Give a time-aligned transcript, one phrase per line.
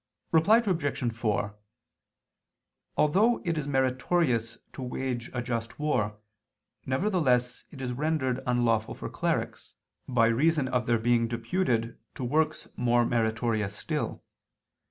[0.31, 1.13] Reply Obj.
[1.15, 1.55] 4:
[2.97, 6.17] Although it is meritorious to wage a just war,
[6.87, 9.75] nevertheless it is rendered unlawful for clerics,
[10.07, 14.23] by reason of their being deputed to works more meritorious still.